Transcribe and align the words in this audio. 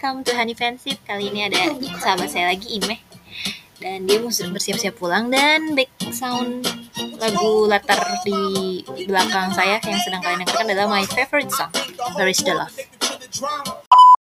welcome 0.00 0.24
to 0.24 0.32
Honey 0.32 0.56
Fansip 0.56 0.96
Kali 1.04 1.28
ini 1.28 1.44
ada 1.44 1.76
sahabat 2.00 2.32
saya 2.32 2.48
lagi 2.48 2.72
Imeh. 2.72 3.04
Dan 3.76 4.08
dia 4.08 4.16
mau 4.16 4.32
bersiap-siap 4.32 4.96
pulang 4.96 5.28
Dan 5.28 5.76
back 5.76 5.92
sound 6.08 6.64
lagu 7.20 7.68
latar 7.68 8.00
di 8.24 8.80
belakang 9.04 9.52
saya 9.52 9.76
Yang 9.84 10.08
sedang 10.08 10.24
kalian 10.24 10.40
dengarkan 10.40 10.72
adalah 10.72 10.88
my 10.88 11.04
favorite 11.04 11.52
song 11.52 11.68
Where 12.16 12.32
is 12.32 12.40
the 12.40 12.56
Love? 12.56 12.72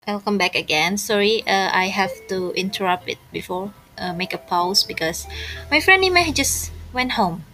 Welcome 0.02 0.34
back 0.34 0.58
again. 0.58 0.98
Sorry 0.98 1.46
uh, 1.46 1.70
I 1.70 1.94
have 1.94 2.10
to 2.26 2.50
interrupt 2.58 3.06
it 3.06 3.22
before 3.30 3.70
uh, 4.02 4.10
Make 4.10 4.34
a 4.34 4.42
pause 4.42 4.82
because 4.82 5.30
My 5.70 5.78
friend 5.78 6.02
Imeh 6.02 6.34
just 6.34 6.74
went 6.90 7.14
home. 7.14 7.46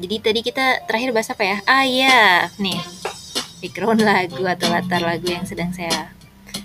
Jadi 0.00 0.16
tadi 0.24 0.40
kita 0.40 0.88
terakhir 0.88 1.12
bahas 1.12 1.28
apa 1.28 1.44
ya? 1.44 1.56
Ah 1.68 1.84
iya, 1.84 2.48
nih 2.56 2.80
background 3.60 4.00
lagu 4.00 4.40
atau 4.40 4.72
latar 4.72 5.04
lagu 5.04 5.28
yang 5.28 5.44
sedang 5.44 5.68
saya 5.76 6.16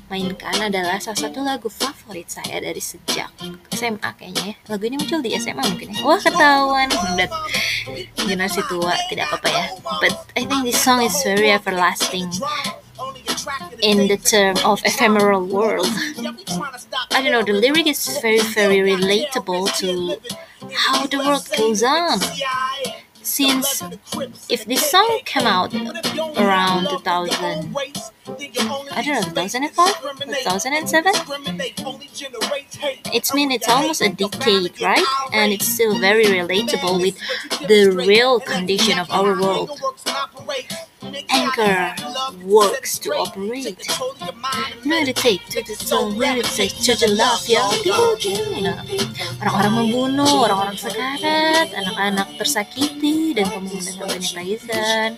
mainkan 0.06 0.58
adalah 0.62 1.02
salah 1.02 1.18
satu 1.18 1.42
lagu 1.42 1.66
favorit 1.66 2.30
saya 2.30 2.62
dari 2.62 2.78
sejak 2.78 3.30
SMA 3.74 4.10
kayaknya 4.18 4.54
ya. 4.54 4.56
Lagu 4.70 4.84
ini 4.86 4.96
muncul 5.02 5.20
di 5.26 5.34
SMA 5.38 5.64
mungkin 5.66 5.94
ya. 5.94 6.02
Wah 6.06 6.22
ketahuan. 6.22 6.88
Udah 6.94 7.30
generasi 8.14 8.62
tua 8.70 8.94
tidak 9.10 9.34
apa-apa 9.34 9.50
ya. 9.50 9.66
But 10.02 10.14
I 10.38 10.46
think 10.46 10.70
this 10.70 10.78
song 10.78 11.02
is 11.02 11.16
very 11.26 11.50
everlasting 11.50 12.30
in 13.82 14.08
the 14.08 14.18
term 14.18 14.56
of 14.64 14.82
ephemeral 14.86 15.44
world. 15.46 15.90
I 17.12 17.22
don't 17.22 17.34
know, 17.34 17.44
the 17.44 17.54
lyric 17.54 17.88
is 17.88 18.00
very 18.22 18.42
very 18.54 18.80
relatable 18.80 19.70
to 19.82 20.18
how 20.74 21.06
the 21.06 21.18
world 21.20 21.46
goes 21.58 21.84
on 21.84 22.18
since 23.26 23.82
if 24.50 24.66
this 24.66 24.90
song 24.90 25.20
came 25.26 25.48
out 25.48 25.74
around 26.38 26.88
2000 26.90 27.76
I 28.92 29.02
don't 29.02 29.16
know 29.16 29.22
2005 29.22 30.02
2007 30.02 31.14
it's 33.14 33.34
mean 33.34 33.52
it's 33.52 33.68
almost 33.68 34.02
a 34.02 34.10
decade 34.10 34.80
right? 34.82 35.04
And 35.34 35.52
it's 35.52 35.68
still 35.68 36.00
very 36.00 36.26
relatable 36.26 37.02
with 37.02 37.18
the 37.68 37.90
real 37.90 38.40
condition 38.40 39.00
of 39.00 39.10
our 39.12 39.40
world 39.40 39.80
anchor 41.30 41.94
works 42.46 42.98
to 43.00 43.14
operate. 43.14 43.78
Meditate 44.86 45.42
to 45.50 45.62
the 45.64 45.76
soul, 45.76 46.12
meditate 46.14 46.74
to 46.86 46.94
the 46.98 47.10
love 47.14 47.42
nah, 47.50 48.82
Orang-orang 49.42 49.74
membunuh, 49.86 50.46
orang-orang 50.46 50.78
sekarat, 50.78 51.70
anak-anak 51.74 52.28
tersakiti, 52.38 53.34
dan 53.34 53.50
kamu 53.50 53.70
mendengar 53.70 54.06
banyak 54.10 54.32
tangisan. 54.34 55.10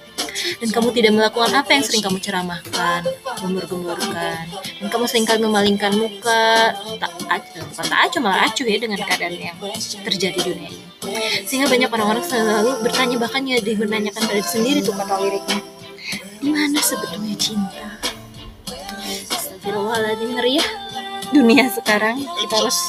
Dan 0.61 0.69
kamu 0.69 0.93
tidak 0.93 1.11
melakukan 1.17 1.51
apa 1.57 1.69
yang 1.73 1.83
sering 1.83 2.03
kamu 2.05 2.17
ceramahkan, 2.21 3.01
gemur-gemburkan. 3.41 4.45
Dan 4.83 4.87
kamu 4.87 5.05
sering 5.09 5.25
kali 5.25 5.41
memalingkan 5.41 5.97
muka, 5.97 6.77
tak 7.01 7.11
acuh, 7.25 7.63
bukan 7.73 7.85
tak 7.89 7.99
acuh, 8.05 8.21
malah 8.21 8.45
acuh 8.45 8.67
ya 8.67 8.77
dengan 8.77 8.99
keadaan 9.01 9.33
yang 9.33 9.57
terjadi 10.05 10.37
di 10.37 10.45
dunia 10.45 10.69
ini. 10.69 10.85
Sehingga 11.47 11.71
banyak 11.71 11.89
orang-orang 11.89 12.25
selalu 12.25 12.83
bertanya 12.85 13.15
bahkan 13.17 13.41
ya 13.47 13.57
menanyakan 13.63 14.23
pada 14.27 14.41
sendiri 14.43 14.83
tuh 14.83 14.93
kata 14.93 15.15
liriknya 15.23 15.76
di 16.41 16.49
mana 16.53 16.79
sebetulnya 16.81 17.35
cinta? 17.37 17.87
Astagfirullahaladzim 19.31 20.29
ngeri 20.37 20.53
ya. 20.61 20.67
Dunia 21.33 21.67
sekarang 21.73 22.23
kita 22.23 22.55
harus 22.55 22.79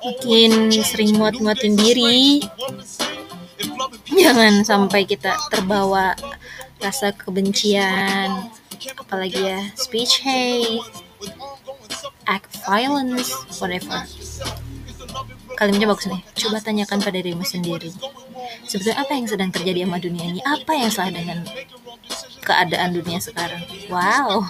makin 0.00 0.72
sering 0.82 1.18
muat-muatin 1.18 1.74
diri. 1.74 2.40
Jangan 4.08 4.64
sampai 4.64 5.04
kita 5.04 5.36
terbawa 5.52 6.16
rasa 6.80 7.12
kebencian 7.12 8.52
apalagi 9.00 9.40
ya 9.42 9.60
speech 9.74 10.22
hate 10.22 10.84
act 12.28 12.50
violence 12.66 13.32
whatever. 13.58 14.04
Kalimatnya 15.56 15.88
bagus 15.88 16.06
nih 16.06 16.20
coba 16.46 16.60
tanyakan 16.60 17.00
pada 17.00 17.16
dirimu 17.16 17.42
sendiri. 17.42 17.88
Sebetulnya 18.68 18.98
apa 19.02 19.12
yang 19.16 19.26
sedang 19.26 19.50
terjadi 19.50 19.88
sama 19.88 19.98
dunia 19.98 20.26
ini? 20.28 20.40
Apa 20.44 20.72
yang 20.76 20.90
salah 20.92 21.14
dengan 21.14 21.42
keadaan 22.46 22.94
dunia 22.94 23.18
sekarang. 23.18 23.66
Wow, 23.90 24.46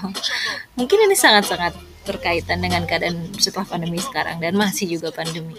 mungkin 0.76 0.98
ini 1.08 1.16
sangat-sangat 1.16 1.72
berkaitan 2.04 2.60
dengan 2.60 2.84
keadaan 2.84 3.32
setelah 3.40 3.64
pandemi 3.64 3.98
sekarang 3.98 4.38
dan 4.38 4.52
masih 4.54 5.00
juga 5.00 5.10
pandemi. 5.10 5.56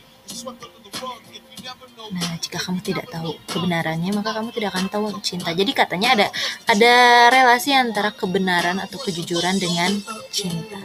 Nah, 2.08 2.40
jika 2.40 2.56
kamu 2.64 2.80
tidak 2.88 3.12
tahu 3.12 3.36
kebenarannya, 3.52 4.16
maka 4.16 4.32
kamu 4.32 4.56
tidak 4.56 4.70
akan 4.72 4.86
tahu 4.88 5.06
cinta. 5.20 5.52
Jadi 5.52 5.72
katanya 5.76 6.16
ada 6.16 6.28
ada 6.72 6.94
relasi 7.28 7.76
antara 7.76 8.16
kebenaran 8.16 8.80
atau 8.80 8.96
kejujuran 8.96 9.60
dengan 9.60 9.92
cinta. 10.32 10.80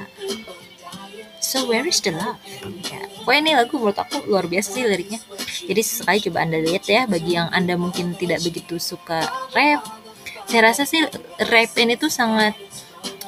So 1.39 1.69
where 1.71 1.87
is 1.87 2.03
the 2.03 2.11
love? 2.11 2.43
Ya. 2.91 3.07
Wah 3.23 3.39
ini 3.39 3.55
lagu 3.55 3.79
menurut 3.79 3.99
aku 4.03 4.27
luar 4.27 4.51
biasa 4.51 4.75
sih 4.75 4.83
liriknya. 4.83 5.23
Jadi 5.63 5.81
sekali 5.85 6.19
coba 6.27 6.43
anda 6.43 6.59
lihat 6.59 6.91
ya, 6.91 7.07
bagi 7.07 7.39
yang 7.39 7.53
anda 7.55 7.79
mungkin 7.79 8.19
tidak 8.19 8.43
begitu 8.43 8.83
suka 8.83 9.23
rap 9.55 10.02
saya 10.47 10.61
rasa 10.71 10.83
sih 10.85 11.01
rap 11.49 11.73
ini 11.79 11.95
tuh 11.97 12.13
sangat 12.13 12.55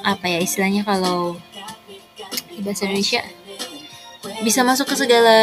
apa 0.05 0.25
ya 0.29 0.39
istilahnya 0.39 0.85
kalau 0.85 1.39
bahasa 2.61 2.85
Indonesia 2.85 3.21
bisa 4.41 4.65
masuk 4.65 4.93
ke 4.93 4.95
segala 4.97 5.37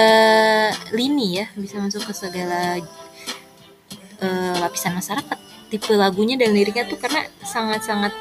lini 0.94 1.42
ya 1.42 1.46
bisa 1.54 1.78
masuk 1.78 2.10
ke 2.10 2.12
segala 2.14 2.78
uh, 4.22 4.54
lapisan 4.62 4.94
masyarakat. 4.96 5.38
Tipe 5.72 5.92
lagunya 5.96 6.36
dan 6.36 6.52
liriknya 6.52 6.84
tuh 6.84 7.00
karena 7.00 7.24
sangat-sangat 7.40 8.12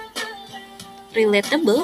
relatable 1.12 1.84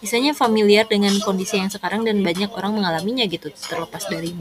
misalnya 0.00 0.32
familiar 0.32 0.88
dengan 0.88 1.12
kondisi 1.20 1.60
yang 1.60 1.68
sekarang 1.68 2.02
dan 2.08 2.24
banyak 2.24 2.48
orang 2.56 2.72
mengalaminya 2.72 3.28
gitu 3.28 3.52
terlepas 3.52 4.08
dari 4.08 4.32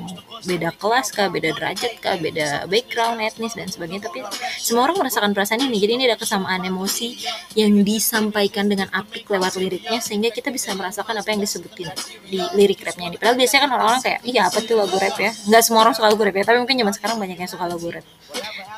beda 0.47 0.71
kelas 0.79 1.11
kah 1.11 1.27
beda 1.27 1.51
derajat 1.51 1.99
kah 1.99 2.15
beda 2.15 2.65
background 2.71 3.19
etnis 3.19 3.53
dan 3.53 3.67
sebagainya. 3.67 4.07
Tapi 4.07 4.23
semua 4.57 4.87
orang 4.87 5.03
merasakan 5.03 5.35
perasaan 5.35 5.67
ini 5.67 5.77
jadi 5.83 5.93
ini 5.99 6.03
ada 6.07 6.15
kesamaan 6.15 6.63
emosi 6.63 7.19
yang 7.59 7.83
disampaikan 7.83 8.71
dengan 8.71 8.87
apik 8.95 9.27
lewat 9.27 9.59
liriknya 9.59 9.99
sehingga 9.99 10.31
kita 10.31 10.49
bisa 10.49 10.71
merasakan 10.73 11.19
apa 11.19 11.29
yang 11.35 11.43
disebutin 11.43 11.91
di 12.25 12.39
lirik 12.55 12.79
rapnya 12.81 13.11
ini. 13.13 13.17
Padahal 13.19 13.35
biasanya 13.35 13.61
kan 13.67 13.71
orang-orang 13.75 14.01
kayak 14.01 14.19
iya 14.23 14.41
apa 14.47 14.59
tuh 14.63 14.75
lagu 14.79 14.95
rap 14.95 15.15
ya? 15.19 15.31
Nggak 15.45 15.61
semua 15.67 15.79
orang 15.83 15.93
suka 15.93 16.07
lagu 16.07 16.21
rap 16.23 16.35
ya 16.35 16.43
tapi 16.47 16.57
mungkin 16.63 16.75
zaman 16.79 16.93
sekarang 16.95 17.17
banyak 17.19 17.37
yang 17.37 17.51
suka 17.51 17.67
lagu 17.67 17.87
rap. 17.91 18.05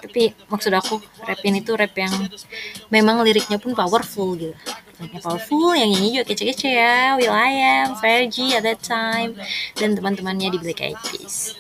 Tapi 0.02 0.34
maksud 0.50 0.74
aku 0.74 0.98
rap 1.30 1.42
ini 1.46 1.62
tuh 1.62 1.78
rap 1.78 1.94
yang 1.94 2.14
memang 2.90 3.22
liriknya 3.22 3.62
pun 3.62 3.78
powerful 3.78 4.34
gitu 4.34 4.58
liriknya 5.02 5.22
powerful 5.26 5.74
yang 5.74 5.90
nyanyi 5.90 6.22
juga 6.22 6.26
kece-kece 6.30 6.70
ya. 6.70 7.18
Will 7.18 7.34
I 7.34 7.52
Am, 7.82 7.98
Fergie 7.98 8.54
at 8.54 8.62
that 8.62 8.86
time. 8.86 9.34
Dan 9.74 9.98
teman-temannya 9.98 10.54
di 10.54 10.60
Black 10.62 10.86
Eyed 10.86 11.00
Peas. 11.10 11.58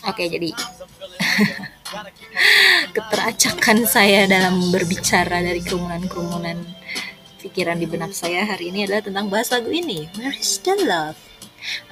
Oke 0.00 0.30
jadi 0.32 0.48
keteracakan 2.96 3.84
saya 3.84 4.24
dalam 4.30 4.70
berbicara 4.70 5.42
dari 5.42 5.60
kerumunan-kerumunan 5.60 6.56
pikiran 7.42 7.76
di 7.76 7.84
benak 7.90 8.14
saya 8.14 8.46
hari 8.46 8.70
ini 8.70 8.86
adalah 8.86 9.02
tentang 9.02 9.26
bahas 9.26 9.50
lagu 9.50 9.68
ini 9.68 10.06
Where 10.16 10.32
is 10.32 10.62
the 10.62 10.76
love. 10.86 11.18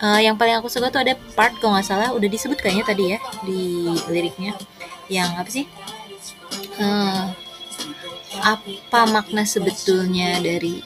Uh, 0.01 0.17
yang 0.17 0.41
paling 0.41 0.57
aku 0.57 0.73
suka 0.73 0.89
tuh 0.89 1.05
ada 1.05 1.13
part 1.37 1.53
kalau 1.61 1.77
nggak 1.77 1.85
salah 1.85 2.09
udah 2.17 2.25
disebut 2.25 2.57
kayaknya 2.57 2.85
tadi 2.89 3.05
ya 3.13 3.19
di 3.45 3.93
liriknya. 4.09 4.57
Yang 5.13 5.29
apa 5.37 5.51
sih? 5.53 5.65
Uh, 6.81 7.29
apa 8.43 9.01
makna 9.09 9.45
sebetulnya 9.45 10.39
dari 10.41 10.83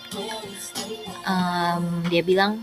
um, 1.27 2.07
dia 2.09 2.23
bilang 2.25 2.63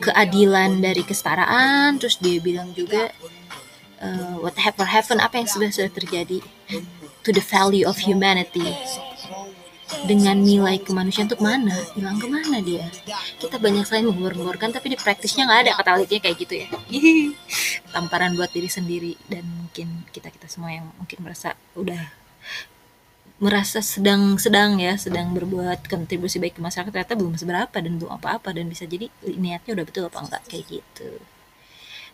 keadilan 0.00 0.80
dari 0.80 1.04
kesetaraan 1.04 2.00
terus 2.00 2.16
dia 2.16 2.40
bilang 2.40 2.72
juga 2.72 3.12
uh, 4.00 4.36
whatever 4.40 4.88
happen 4.88 5.20
apa 5.20 5.40
yang 5.40 5.48
sudah 5.48 5.70
terjadi 5.70 6.40
to 7.22 7.30
the 7.30 7.44
value 7.44 7.84
of 7.84 8.00
humanity? 8.00 8.64
Dengan 10.06 10.38
nilai 10.38 10.78
kemanusiaan 10.80 11.26
untuk 11.26 11.42
mana 11.42 11.74
hilang 11.98 12.16
ke 12.16 12.26
mana 12.30 12.62
dia? 12.62 12.86
Kita 13.42 13.58
banyak 13.58 13.82
sekali 13.82 14.06
menggor 14.06 14.38
tapi 14.56 14.94
di 14.94 14.96
praktisnya 14.96 15.50
nggak 15.50 15.60
ada 15.66 15.70
kata 15.82 15.90
litnya 15.98 16.20
kayak 16.22 16.36
gitu 16.38 16.54
ya. 16.62 16.68
Tamparan 17.92 18.38
buat 18.38 18.54
diri 18.54 18.70
sendiri 18.70 19.18
dan 19.26 19.42
mungkin 19.44 20.06
kita 20.14 20.30
kita 20.30 20.46
semua 20.46 20.70
yang 20.70 20.86
mungkin 20.94 21.18
merasa 21.26 21.58
udah 21.74 22.06
merasa 23.40 23.80
sedang-sedang 23.80 24.76
ya 24.76 25.00
sedang 25.00 25.32
berbuat 25.32 25.88
kontribusi 25.88 26.36
baik 26.36 26.60
ke 26.60 26.62
masyarakat 26.62 26.92
ternyata 26.92 27.16
belum 27.16 27.40
seberapa 27.40 27.72
dan 27.72 27.96
belum 27.96 28.12
apa-apa 28.20 28.52
dan 28.52 28.68
bisa 28.68 28.84
jadi 28.84 29.08
niatnya 29.24 29.80
udah 29.80 29.86
betul 29.88 30.04
apa 30.12 30.20
enggak 30.20 30.42
kayak 30.44 30.64
gitu. 30.68 31.24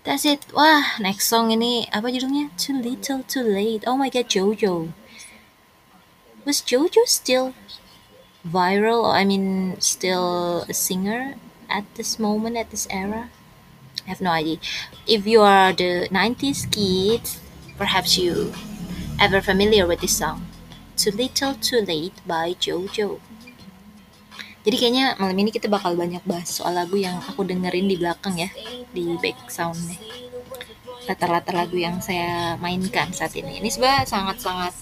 That's 0.06 0.22
it. 0.22 0.46
Wah 0.54 1.02
next 1.02 1.26
song 1.26 1.50
ini 1.50 1.90
apa 1.90 2.14
judulnya? 2.14 2.54
Too 2.54 2.78
little 2.78 3.26
too 3.26 3.42
late. 3.42 3.82
Oh 3.90 3.98
my 3.98 4.06
god 4.06 4.30
Jojo. 4.30 4.94
Was 6.46 6.62
Jojo 6.62 7.02
still 7.10 7.58
viral 8.46 9.10
I 9.10 9.26
mean 9.26 9.74
still 9.82 10.62
a 10.70 10.74
singer 10.78 11.34
at 11.66 11.82
this 11.98 12.22
moment 12.22 12.54
at 12.54 12.70
this 12.70 12.86
era? 12.86 13.34
I 14.06 14.14
have 14.14 14.22
no 14.22 14.30
idea. 14.30 14.62
If 15.10 15.26
you 15.26 15.42
are 15.42 15.74
the 15.74 16.06
90s 16.14 16.70
kids 16.70 17.42
perhaps 17.74 18.14
you 18.14 18.54
ever 19.18 19.42
familiar 19.42 19.90
with 19.90 20.06
this 20.06 20.14
song 20.14 20.46
Too 20.96 21.12
Little 21.12 21.54
Too 21.60 21.84
Late 21.84 22.24
by 22.24 22.56
JoJo. 22.56 23.20
Jadi 24.66 24.76
kayaknya 24.80 25.14
malam 25.20 25.36
ini 25.38 25.52
kita 25.52 25.68
bakal 25.68 25.94
banyak 25.94 26.24
bahas 26.26 26.50
soal 26.50 26.74
lagu 26.74 26.98
yang 26.98 27.20
aku 27.22 27.46
dengerin 27.46 27.86
di 27.86 28.00
belakang 28.00 28.34
ya, 28.34 28.50
di 28.90 29.14
back 29.20 29.46
soundnya. 29.52 30.00
Latar-latar 31.06 31.54
lagu 31.54 31.78
yang 31.78 32.02
saya 32.02 32.58
mainkan 32.58 33.12
saat 33.14 33.36
ini. 33.38 33.62
Ini 33.62 33.68
sebenarnya 33.70 34.10
sangat-sangat 34.10 34.74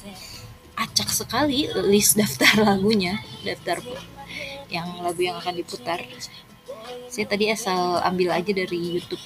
acak 0.78 1.10
sekali 1.10 1.68
list 1.90 2.16
daftar 2.16 2.62
lagunya, 2.72 3.20
daftar 3.44 3.82
yang 4.72 5.04
lagu 5.04 5.20
yang 5.20 5.36
akan 5.36 5.52
diputar. 5.58 6.00
Saya 7.10 7.26
tadi 7.28 7.50
asal 7.50 8.00
ambil 8.06 8.32
aja 8.32 8.54
dari 8.54 9.02
YouTube. 9.02 9.20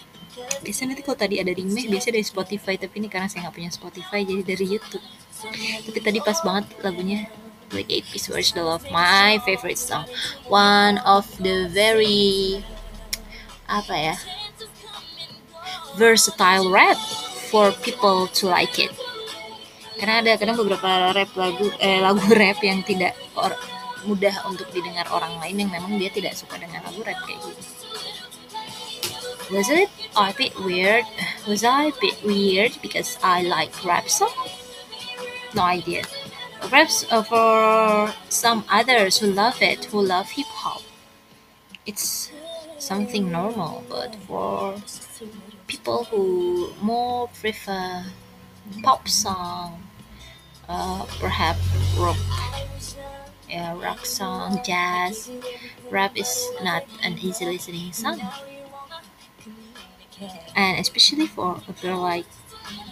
Biasanya 0.65 0.97
nanti 0.97 1.03
kalau 1.07 1.19
tadi 1.21 1.39
ada 1.39 1.55
remake, 1.55 1.87
biasa 1.87 2.11
dari 2.11 2.27
Spotify, 2.27 2.75
tapi 2.75 2.99
ini 2.99 3.07
karena 3.07 3.31
saya 3.31 3.47
nggak 3.47 3.55
punya 3.55 3.71
Spotify, 3.71 4.27
jadi 4.27 4.43
dari 4.43 4.67
YouTube. 4.67 5.05
Tapi 5.87 5.99
tadi 6.03 6.19
pas 6.19 6.39
banget 6.43 6.67
lagunya. 6.83 7.31
Black 7.69 7.89
Eight 7.93 8.09
Piece 8.09 8.33
Where's 8.33 8.53
the 8.57 8.65
Love 8.65 8.89
my 8.89 9.39
favorite 9.45 9.77
song. 9.77 10.09
One 10.49 10.99
of 11.05 11.29
the 11.37 11.69
very 11.69 12.65
apa 13.69 13.93
ya 13.93 14.17
versatile 16.01 16.73
rap 16.73 16.97
for 17.53 17.77
people 17.85 18.25
to 18.41 18.49
like 18.49 18.81
it. 18.81 18.89
Karena 20.01 20.25
ada 20.25 20.41
kadang 20.41 20.57
beberapa 20.57 21.13
rap 21.13 21.31
lagu 21.37 21.69
eh, 21.77 22.01
lagu 22.01 22.25
rap 22.41 22.59
yang 22.65 22.81
tidak 22.89 23.13
or, 23.37 23.53
mudah 24.09 24.33
untuk 24.49 24.73
didengar 24.73 25.05
orang 25.13 25.37
lain 25.43 25.69
yang 25.69 25.71
memang 25.75 26.01
dia 26.01 26.09
tidak 26.09 26.33
suka 26.33 26.57
dengan 26.57 26.81
lagu 26.89 27.05
rap 27.05 27.21
kayak 27.29 27.45
gitu. 27.45 27.63
Was 29.49 29.69
it 29.73 29.89
a 30.17 30.33
bit 30.33 30.57
weird? 30.61 31.05
Was 31.45 31.65
I 31.65 31.93
a 31.93 31.97
bit 32.01 32.17
weird 32.25 32.77
because 32.81 33.21
I 33.21 33.45
like 33.45 33.73
rap 33.85 34.09
song 34.09 34.33
no 35.55 35.63
idea 35.63 36.03
perhaps 36.61 37.07
uh, 37.11 37.23
for 37.23 38.15
some 38.29 38.65
others 38.71 39.19
who 39.19 39.27
love 39.29 39.63
it, 39.63 39.87
who 39.87 40.01
love 40.03 40.31
hip 40.31 40.47
hop, 40.47 40.83
it's 41.87 42.31
something 42.79 43.31
normal. 43.31 43.85
But 43.89 44.15
for 44.27 44.77
people 45.67 46.05
who 46.05 46.73
more 46.83 47.29
prefer 47.29 48.05
pop 48.83 49.09
song, 49.09 49.83
uh, 50.69 51.07
perhaps 51.21 51.61
rock, 51.99 52.17
yeah, 53.49 53.79
rock 53.81 54.05
song, 54.05 54.61
jazz, 54.65 55.31
rap 55.91 56.17
is 56.17 56.51
not 56.63 56.85
an 57.03 57.19
easy 57.19 57.47
listening 57.47 57.93
song. 57.93 58.21
And 60.55 60.79
especially 60.79 61.27
for 61.27 61.61
a 61.69 61.73
girl 61.81 62.01
like 62.01 62.27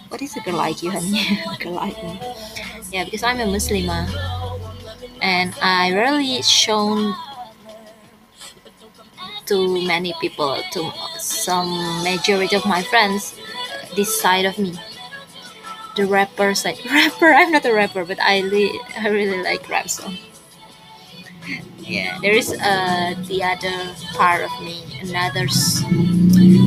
what 0.09 0.21
is 0.21 0.35
a 0.37 0.41
girl 0.41 0.55
like 0.55 0.81
you, 0.83 0.91
honey? 0.91 1.39
a 1.53 1.57
girl 1.63 1.73
like 1.73 2.01
me. 2.03 2.19
Yeah, 2.91 3.03
because 3.05 3.23
I'm 3.23 3.39
a 3.39 3.45
Muslimah, 3.45 4.07
and 5.21 5.53
I 5.61 5.93
rarely 5.93 6.41
shown 6.41 7.15
to 9.45 9.81
many 9.87 10.13
people, 10.19 10.61
to 10.71 10.91
some 11.17 11.69
majority 12.03 12.55
of 12.55 12.65
my 12.65 12.83
friends, 12.83 13.39
this 13.95 14.19
side 14.21 14.45
of 14.45 14.57
me. 14.57 14.73
The 15.97 16.05
rapper 16.05 16.53
side. 16.55 16.79
Rapper. 16.85 17.33
I'm 17.33 17.51
not 17.51 17.65
a 17.65 17.73
rapper, 17.73 18.05
but 18.05 18.19
I 18.21 18.39
li- 18.41 18.79
I 18.97 19.09
really 19.09 19.41
like 19.43 19.67
rap 19.67 19.89
song. 19.89 20.17
Yeah, 21.79 22.17
there 22.21 22.33
is 22.33 22.51
uh 22.53 23.15
the 23.27 23.43
other 23.43 23.95
part 24.13 24.41
of 24.43 24.51
me, 24.61 24.83
another 25.01 25.47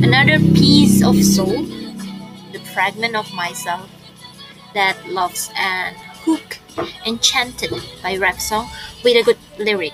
another 0.03 0.39
piece 0.39 1.03
of 1.03 1.15
soul 1.23 1.65
fragment 2.73 3.15
of 3.15 3.31
myself 3.33 3.89
that 4.73 4.97
loves 5.09 5.51
and 5.57 5.95
hook 6.23 6.57
enchanted 7.05 7.71
by 8.01 8.17
rap 8.17 8.39
song 8.39 8.69
with 9.03 9.17
a 9.17 9.23
good 9.23 9.37
lyric. 9.59 9.93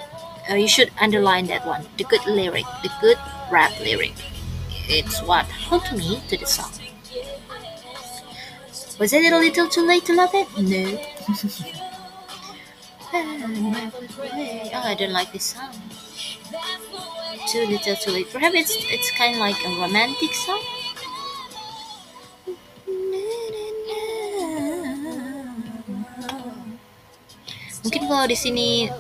Uh, 0.50 0.56
you 0.56 0.68
should 0.68 0.91
underline 1.01 1.47
that 1.47 1.65
one. 1.65 1.85
The 1.97 2.03
good 2.03 2.25
lyric 2.25 2.65
the 2.83 2.91
good 3.01 3.18
rap 3.51 3.71
lyric. 3.79 4.13
It's 4.88 5.21
what 5.21 5.45
hooked 5.45 5.91
me 5.94 6.21
to 6.29 6.38
the 6.38 6.45
song. 6.45 6.71
Was 9.00 9.13
it 9.13 9.31
a 9.31 9.38
little 9.38 9.68
too 9.68 9.85
late 9.85 10.06
to 10.06 10.13
love 10.13 10.31
it? 10.33 10.47
No. 10.57 11.00
Oh 13.13 14.83
i 14.83 14.94
don't 14.94 15.13
like 15.13 15.31
this 15.31 15.56
song. 15.56 15.71
Too 17.47 17.65
little 17.65 17.95
too 17.95 18.12
late. 18.12 18.30
Perhaps 18.31 18.56
it's 18.56 18.75
it's 18.91 19.12
kind 19.18 19.35
of 19.35 19.39
like 19.39 19.56
a 19.65 19.69
romantic 19.80 20.33
song 20.33 20.62
mungkin 27.87 28.03
kalau 28.03 28.27
di 28.27 28.35
sini 28.35 28.91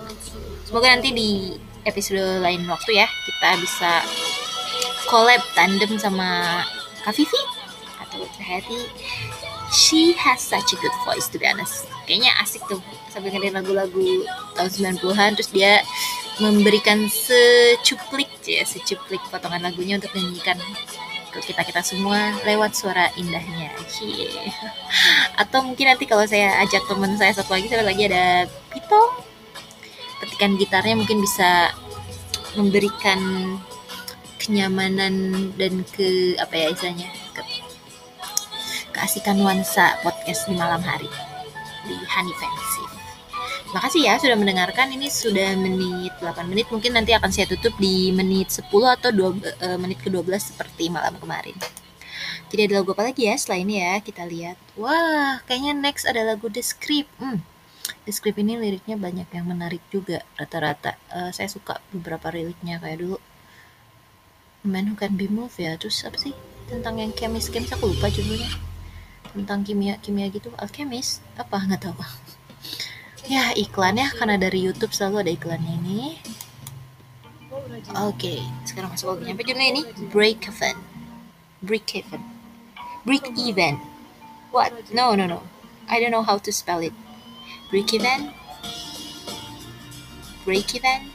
semoga 0.63 0.95
nanti 0.95 1.11
di 1.11 1.59
episode 1.83 2.39
lain 2.39 2.63
waktu 2.71 3.03
ya 3.03 3.07
kita 3.27 3.49
bisa 3.59 3.91
collab 5.11 5.43
tandem 5.51 5.99
sama 5.99 6.63
Kak 7.03 7.11
Vivi 7.19 7.43
atau 7.99 8.23
Hati. 8.39 8.87
She 9.75 10.15
has 10.15 10.39
such 10.39 10.71
a 10.71 10.79
good 10.79 10.95
voice 11.03 11.27
to 11.27 11.35
be 11.35 11.43
honest. 11.43 11.83
Kayaknya 12.07 12.31
asik 12.39 12.63
tuh 12.71 12.79
sambil 13.11 13.35
ngedengerin 13.35 13.59
lagu-lagu 13.59 14.07
tahun 14.55 14.95
90-an 14.95 15.35
terus 15.35 15.51
dia 15.51 15.83
memberikan 16.39 17.11
secuplik 17.11 18.31
ya 18.47 18.63
secuplik 18.63 19.19
potongan 19.27 19.67
lagunya 19.67 19.99
untuk 19.99 20.15
menyanyikan 20.15 20.55
ke 21.33 21.39
kita 21.51 21.61
kita 21.67 21.81
semua 21.83 22.33
lewat 22.47 22.71
suara 22.73 23.11
indahnya 23.19 23.71
Cie. 23.91 24.31
atau 25.41 25.63
mungkin 25.63 25.91
nanti 25.91 26.07
kalau 26.07 26.23
saya 26.23 26.59
ajak 26.63 26.87
teman 26.87 27.13
saya 27.19 27.35
satu 27.35 27.53
lagi 27.53 27.67
satu 27.67 27.83
lagi 27.83 28.07
ada 28.07 28.47
Pito 28.71 29.01
petikan 30.17 30.57
gitarnya 30.57 30.97
mungkin 30.97 31.21
bisa 31.21 31.71
memberikan 32.57 33.19
kenyamanan 34.41 35.13
dan 35.59 35.85
ke 35.93 36.39
apa 36.39 36.53
ya 36.55 36.67
istilahnya 36.73 37.09
ke 37.35 37.41
keasikan 38.95 39.37
nuansa 39.37 39.99
podcast 40.01 40.49
di 40.49 40.57
malam 40.57 40.81
hari 40.81 41.09
di 41.85 41.95
Honey 42.09 42.33
Fancy. 42.33 42.96
Makasih 43.75 44.07
ya 44.07 44.15
sudah 44.15 44.39
mendengarkan. 44.39 44.87
Ini 44.95 45.11
sudah 45.11 45.59
menit 45.59 46.15
8 46.23 46.47
menit. 46.47 46.71
Mungkin 46.71 46.95
nanti 46.95 47.11
akan 47.11 47.27
saya 47.35 47.51
tutup 47.51 47.75
di 47.75 48.15
menit 48.15 48.47
10 48.47 48.63
atau 48.95 49.11
2, 49.11 49.43
uh, 49.43 49.77
menit 49.81 49.99
ke-12 49.99 50.55
seperti 50.55 50.87
malam 50.87 51.19
kemarin. 51.19 51.55
Jadi 52.47 52.71
ada 52.71 52.79
lagu 52.79 52.95
apa 52.95 53.11
lagi 53.11 53.27
ya 53.27 53.35
setelah 53.35 53.59
ini 53.59 53.83
ya? 53.83 53.99
Kita 53.99 54.23
lihat. 54.23 54.55
Wah, 54.79 55.43
kayaknya 55.43 55.75
next 55.75 56.07
ada 56.07 56.23
lagu 56.23 56.47
The 56.47 56.63
Script. 56.63 57.11
Hmm. 57.19 57.43
The 58.07 58.11
Script 58.15 58.39
ini 58.39 58.55
liriknya 58.55 58.95
banyak 58.95 59.27
yang 59.35 59.45
menarik 59.51 59.83
juga 59.91 60.23
rata-rata. 60.39 60.95
Uh, 61.11 61.35
saya 61.35 61.51
suka 61.51 61.83
beberapa 61.91 62.31
liriknya 62.31 62.79
kayak 62.79 63.03
dulu 63.03 63.19
Man 64.63 64.91
Who 64.91 64.95
Can 64.95 65.19
Be 65.19 65.27
Moved 65.27 65.59
ya. 65.59 65.75
Terus 65.75 66.07
apa 66.07 66.15
sih? 66.15 66.31
Tentang 66.71 67.03
yang 67.03 67.11
kemis-kemis 67.11 67.75
aku 67.75 67.91
lupa 67.91 68.07
judulnya. 68.07 68.47
Tentang 69.35 69.67
kimia-kimia 69.67 70.31
gitu. 70.31 70.55
Alchemist 70.55 71.19
apa 71.35 71.67
nggak 71.67 71.83
tahu. 71.83 71.99
Ya 73.27 73.51
iklannya 73.51 74.07
karena 74.15 74.39
dari 74.39 74.63
YouTube 74.63 74.95
selalu 74.95 75.27
ada 75.27 75.31
iklannya 75.35 75.73
ini. 75.83 76.15
Oke, 77.51 78.39
okay, 78.39 78.39
sekarang 78.63 78.95
masuk 78.95 79.11
lagunya. 79.11 79.35
Apa 79.35 79.43
judulnya 79.43 79.69
ini? 79.75 79.83
Break 80.15 80.47
Even. 80.47 80.75
Break 81.59 81.91
Even. 81.91 82.23
Break 83.03 83.27
Even. 83.35 83.83
What? 84.55 84.71
No, 84.95 85.11
no, 85.19 85.27
no. 85.27 85.43
I 85.91 85.99
don't 85.99 86.15
know 86.15 86.23
how 86.23 86.39
to 86.39 86.51
spell 86.55 86.79
it. 86.79 86.95
Break 87.67 87.91
Even. 87.91 88.31
Break 90.47 90.71
Even. 90.71 91.11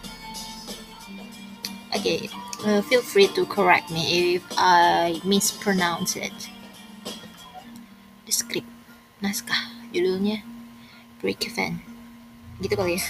Okay, 1.97 2.28
uh, 2.69 2.85
feel 2.85 3.00
free 3.00 3.33
to 3.33 3.49
correct 3.49 3.88
me 3.88 4.37
if 4.37 4.45
I 4.61 5.16
mispronounce 5.25 6.21
it. 6.21 6.37
The 8.28 8.33
script, 8.33 8.69
naskah, 9.25 9.73
judulnya 9.97 10.45
Break 11.25 11.49
Even 11.49 11.92
gitu 12.61 12.75
kali 12.77 12.99
ya. 12.99 13.03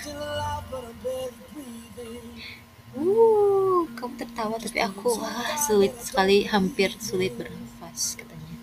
Uh 2.93 3.89
kamu 3.97 4.15
tertawa 4.19 4.55
tapi 4.61 4.79
aku 4.85 5.17
wah 5.17 5.57
sulit 5.57 5.95
sekali 6.03 6.45
hampir 6.47 6.93
sulit 7.01 7.33
bernafas 7.35 8.21
katanya. 8.21 8.57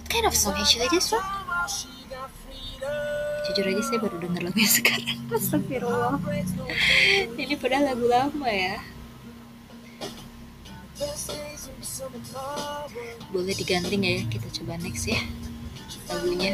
What 0.00 0.08
kind 0.08 0.26
of 0.26 0.34
song 0.34 0.56
actually 0.56 0.88
this 0.90 1.12
one 1.12 1.22
jujur 3.44 3.68
aja 3.68 3.82
saya 3.84 3.98
baru 4.00 4.16
dengar 4.24 4.40
lagunya 4.48 4.70
sekarang. 4.72 5.20
Astagfirullah. 5.36 6.16
Ini 7.36 7.54
padahal 7.60 7.92
lagu 7.92 8.08
lama 8.08 8.48
ya. 8.48 8.80
Boleh 13.28 13.52
diganti 13.52 13.94
nggak 14.00 14.14
ya? 14.16 14.22
Kita 14.32 14.48
coba 14.62 14.80
next 14.80 15.04
ya 15.12 15.20
lagunya 16.08 16.52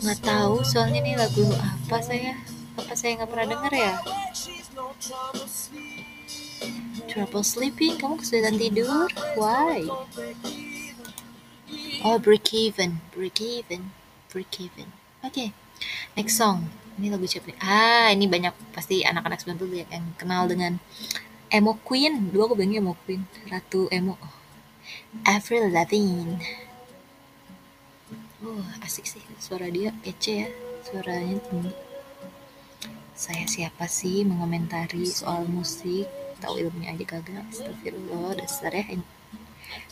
nggak 0.00 0.20
tahu 0.24 0.64
soalnya 0.64 1.00
nih 1.04 1.16
lagu 1.20 1.44
apa 1.52 2.00
saya? 2.00 2.32
Apa 2.80 2.92
saya 2.96 3.20
nggak 3.20 3.30
pernah 3.30 3.46
denger 3.52 3.72
ya? 3.76 3.94
Trouble 7.10 7.44
sleeping 7.44 8.00
kamu 8.00 8.16
kesulitan 8.22 8.56
tidur? 8.56 9.08
Why? 9.36 9.84
Oh 12.00 12.16
break 12.16 12.48
even 12.56 13.04
break 13.12 13.40
even 13.44 13.92
break 14.32 14.56
even. 14.56 14.88
Oke 15.20 15.32
okay. 15.32 15.48
next 16.16 16.40
song. 16.40 16.72
Ini 16.96 17.12
lagu 17.12 17.28
siapa 17.28 17.52
ah 17.60 18.08
ini 18.12 18.24
banyak. 18.24 18.52
Pasti 18.72 19.04
anak-anak 19.04 19.44
90 19.44 19.88
yang 19.92 20.04
kenal 20.16 20.48
dengan 20.48 20.80
emo 21.52 21.76
queen. 21.84 22.32
Dua 22.32 22.48
aku 22.48 22.56
bilangnya 22.56 22.80
emo 22.80 22.96
queen 23.04 23.28
ratu 23.52 23.92
emo. 23.92 24.16
Avril 25.28 25.68
Lavigne 25.68 26.40
oh 28.44 28.64
asik 28.84 29.06
sih. 29.06 29.22
Suara 29.40 29.68
dia 29.68 29.92
kece 30.04 30.46
ya. 30.46 30.48
Suaranya 30.86 31.36
tinggi. 31.48 31.72
Saya 33.12 33.44
siapa 33.44 33.84
sih 33.84 34.24
mengomentari 34.24 35.04
soal 35.04 35.44
musik? 35.44 36.08
Tahu 36.40 36.56
ilmunya 36.56 36.96
aja 36.96 37.04
kagak. 37.04 37.44
Astagfirullah 37.52 38.40
dasar 38.40 38.72
ya. 38.72 38.96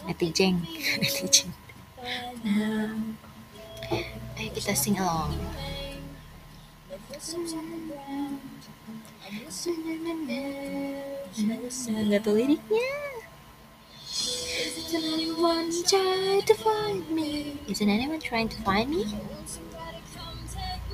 Netizen. 0.09 0.65
Netizen. 1.05 1.53
Nah, 2.47 2.95
ayo 4.39 4.49
kita 4.57 4.73
sing 4.73 4.97
along. 4.97 5.37
Nggak 12.09 12.23
tahu 12.25 12.35
liriknya 12.39 12.91
Isn't 14.89 15.05
anyone 15.05 15.71
trying 15.85 16.41
to 16.41 16.55
find 16.55 17.11
me? 17.11 17.61
Isn't 17.69 17.91
anyone 17.91 18.21
trying 18.21 18.49
to 18.49 18.57
find 18.63 18.89
me? 18.89 19.05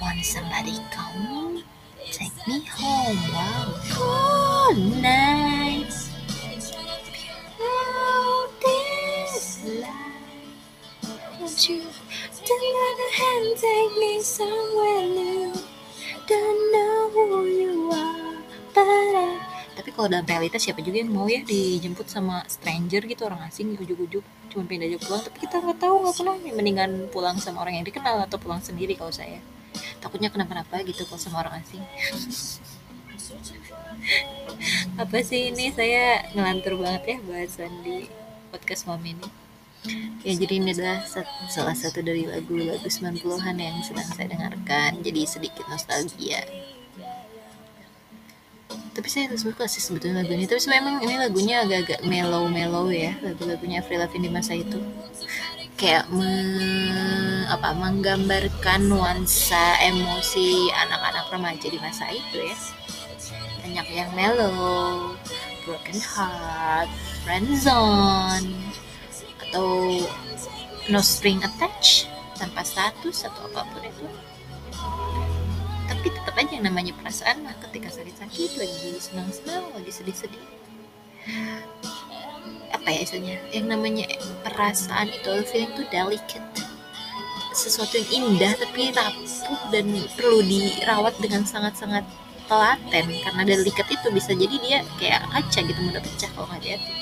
Want 0.01 0.25
somebody 0.25 0.81
come 0.91 1.63
take 2.11 2.33
me 2.49 2.65
home? 2.67 3.17
Wow. 3.33 4.75
Good 4.75 5.01
night. 5.01 5.95
Oh, 7.61 8.51
this 8.65 9.65
life. 9.65 11.15
Won't 11.39 11.69
you 11.69 11.83
take 12.35 12.49
my 12.51 13.11
hand, 13.15 13.57
take 13.57 13.97
me 13.97 14.21
somewhere 14.23 15.07
new? 15.07 15.53
Don't 16.27 16.73
know 16.73 17.11
who 17.15 17.45
you 17.45 17.91
are, 17.93 18.43
but 18.75 18.83
I 18.83 19.34
kalau 19.95 20.11
dalam 20.11 20.27
realitas 20.27 20.67
siapa 20.67 20.83
juga 20.83 20.99
yang 20.99 21.15
mau 21.15 21.31
ya 21.31 21.47
dijemput 21.47 22.11
sama 22.11 22.43
stranger 22.51 23.07
gitu 23.07 23.31
orang 23.31 23.47
asing 23.47 23.79
ujuk-ujuk 23.79 24.27
cuma 24.51 24.67
pindah 24.67 24.91
aja 24.91 24.99
pulang 24.99 25.23
tapi 25.23 25.39
kita 25.47 25.63
nggak 25.63 25.79
tahu 25.79 25.95
nggak 26.03 26.15
pernah. 26.19 26.35
Mendingan 26.59 26.91
pulang 27.15 27.39
sama 27.39 27.63
orang 27.63 27.79
yang 27.79 27.87
dikenal 27.87 28.27
atau 28.27 28.39
pulang 28.43 28.59
sendiri 28.59 28.99
kalau 28.99 29.15
saya. 29.15 29.39
Takutnya 30.03 30.35
kenapa-napa 30.35 30.83
gitu 30.83 31.07
kalau 31.07 31.23
sama 31.23 31.47
orang 31.47 31.63
asing. 31.63 31.83
Apa 35.03 35.19
sih 35.23 35.55
ini? 35.55 35.71
Saya 35.71 36.27
ngelantur 36.35 36.77
banget 36.83 37.03
ya 37.07 37.17
bahasan 37.25 37.73
di 37.87 38.11
podcast 38.51 38.91
mami 38.91 39.15
ini. 39.15 39.29
Ya 40.25 40.33
jadi 40.35 40.59
ini 40.59 40.73
adalah 40.73 41.05
salah 41.53 41.77
satu 41.77 42.01
dari 42.01 42.25
lagu-lagu 42.25 42.83
90-an 42.83 43.57
yang 43.61 43.79
sedang 43.85 44.09
saya 44.11 44.27
dengarkan. 44.27 45.05
Jadi 45.05 45.23
sedikit 45.29 45.69
nostalgia 45.71 46.43
tapi 48.95 49.11
saya 49.11 49.27
suka 49.35 49.67
sih 49.67 49.83
sebetulnya 49.83 50.23
lagu 50.23 50.39
ini 50.39 50.47
tapi 50.47 50.63
memang 50.71 51.03
ini 51.03 51.19
lagunya 51.19 51.67
agak-agak 51.67 52.07
mellow-mellow 52.07 52.87
ya 52.95 53.19
lagu-lagunya 53.27 53.83
Avril 53.83 53.99
Lavigne 54.07 54.31
di 54.31 54.33
masa 54.33 54.55
itu. 54.55 54.79
Kayak 55.75 56.07
me, 56.15 56.31
apa 57.51 57.75
menggambarkan 57.75 58.87
nuansa 58.87 59.83
emosi 59.83 60.71
anak-anak 60.71 61.27
remaja 61.35 61.67
di 61.67 61.79
masa 61.83 62.07
itu 62.15 62.39
ya. 62.39 62.57
Banyak 63.67 63.87
yang 63.91 64.11
mellow 64.15 65.19
broken 65.67 65.99
heart 65.99 66.87
friendzone 67.27 68.53
atau 69.43 69.99
no 70.93 71.01
string 71.03 71.43
attached 71.43 72.07
tanpa 72.39 72.63
status 72.63 73.27
atau 73.27 73.49
apa 73.51 73.67
pun 73.73 73.83
itu 73.83 74.07
tapi 75.89 76.09
tetap 76.09 76.35
aja 76.37 76.53
yang 76.57 76.67
namanya 76.67 76.93
perasaan 76.97 77.45
mah 77.45 77.57
ketika 77.69 77.93
sakit-sakit 77.93 78.51
lagi 78.57 78.91
senang-senang 79.01 79.65
lagi 79.77 79.93
sedih-sedih. 79.93 80.45
Apa 82.73 82.89
ya 82.91 83.01
istilahnya? 83.05 83.37
Yang 83.53 83.67
namanya 83.71 84.07
perasaan 84.45 85.09
itu 85.09 85.31
feeling 85.49 85.73
itu 85.73 85.83
delicate. 85.89 86.49
Sesuatu 87.55 87.95
yang 87.97 88.11
indah 88.35 88.53
tapi 88.59 88.91
rapuh 88.91 89.61
dan 89.71 89.87
perlu 90.19 90.43
dirawat 90.43 91.15
dengan 91.23 91.47
sangat-sangat 91.47 92.03
telaten. 92.51 93.07
Karena 93.25 93.43
delicate 93.47 93.91
itu 93.95 94.09
bisa 94.11 94.35
jadi 94.35 94.57
dia 94.61 94.79
kayak 94.99 95.23
kaca 95.31 95.61
gitu 95.65 95.81
mudah 95.81 96.03
pecah 96.03 96.31
kalau 96.35 96.47
nggak 96.51 96.61
hati-hati. 96.61 96.93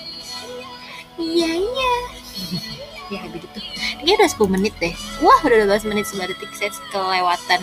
Iya 1.19 1.51
iya. 1.57 1.95
Ya 3.13 3.29
begitu. 3.29 3.61
Ini 4.01 4.17
udah 4.17 4.25
10 4.25 4.57
menit 4.57 4.73
deh. 4.81 4.97
Wah 5.21 5.37
udah 5.45 5.69
12 5.69 5.85
menit 5.93 6.09
9 6.09 6.33
detik 6.33 6.49
saya 6.57 6.73
kelewatan 6.89 7.61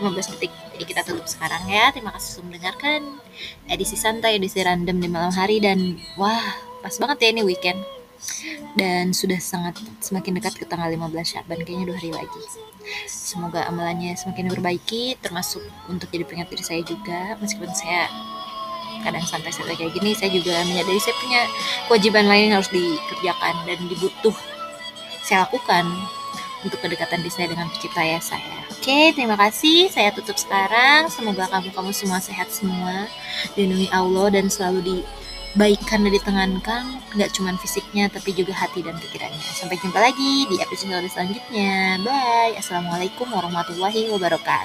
15 0.00 0.32
detik. 0.36 0.52
Jadi 0.74 0.84
kita 0.88 1.00
tutup 1.04 1.28
sekarang 1.28 1.68
ya. 1.68 1.92
Terima 1.92 2.10
kasih 2.16 2.40
sudah 2.40 2.46
mendengarkan 2.48 3.00
edisi 3.68 3.94
santai 3.94 4.40
edisi 4.40 4.64
random 4.64 4.96
di 4.98 5.08
malam 5.12 5.30
hari. 5.30 5.60
Dan 5.60 6.00
wah 6.16 6.40
pas 6.80 6.96
banget 6.96 7.28
ya 7.28 7.28
ini 7.36 7.42
weekend. 7.44 7.80
Dan 8.76 9.12
sudah 9.16 9.40
sangat 9.40 9.80
semakin 10.00 10.40
dekat 10.40 10.56
ke 10.56 10.64
tanggal 10.68 10.88
15 10.92 11.12
Syaban 11.24 11.60
kayaknya 11.64 11.92
dua 11.92 11.96
hari 12.00 12.12
lagi. 12.12 12.42
Semoga 13.06 13.68
amalannya 13.68 14.16
semakin 14.16 14.50
diperbaiki 14.50 15.20
termasuk 15.20 15.62
untuk 15.88 16.08
jadi 16.08 16.24
pengingat 16.24 16.48
diri 16.52 16.64
saya 16.64 16.82
juga. 16.84 17.36
Meskipun 17.40 17.70
saya 17.72 18.08
kadang 19.00 19.24
santai-santai 19.24 19.76
kayak 19.80 19.96
gini 19.96 20.12
saya 20.12 20.28
juga 20.28 20.60
menyadari 20.68 21.00
saya 21.00 21.16
punya 21.16 21.40
kewajiban 21.88 22.28
lain 22.28 22.52
yang 22.52 22.56
harus 22.60 22.68
dikerjakan 22.68 23.54
dan 23.64 23.78
dibutuh 23.88 24.36
saya 25.24 25.48
lakukan 25.48 25.84
untuk 26.64 26.78
kedekatan 26.84 27.24
diri 27.24 27.32
saya 27.32 27.48
dengan 27.48 27.70
pencipta 27.72 28.02
ya 28.04 28.20
saya. 28.20 28.69
Oke, 28.80 29.12
terima 29.12 29.36
kasih. 29.36 29.92
Saya 29.92 30.08
tutup 30.08 30.40
sekarang. 30.40 31.12
Semoga 31.12 31.44
kamu-kamu 31.52 31.92
semua 31.92 32.16
sehat 32.16 32.48
semua, 32.48 33.04
dilindungi 33.52 33.92
Allah 33.92 34.32
dan 34.32 34.48
selalu 34.48 35.04
dibaikan 35.52 36.00
dan 36.00 36.08
ditenangkan, 36.16 36.84
nggak 37.12 37.28
cuma 37.36 37.52
fisiknya 37.60 38.08
tapi 38.08 38.32
juga 38.32 38.56
hati 38.56 38.80
dan 38.80 38.96
pikirannya. 38.96 39.36
Sampai 39.36 39.76
jumpa 39.84 40.00
lagi 40.00 40.48
di 40.48 40.56
episode 40.64 40.96
selanjutnya. 41.12 42.00
Bye. 42.00 42.56
Assalamualaikum 42.56 43.28
warahmatullahi 43.28 44.08
wabarakatuh. 44.16 44.56